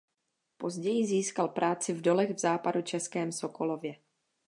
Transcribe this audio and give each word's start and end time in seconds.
Později 0.57 1.05
získal 1.05 1.47
práci 1.49 1.93
v 1.93 2.01
dolech 2.01 2.33
v 2.35 2.39
západočeském 2.39 3.31
Sokolově. 3.31 3.95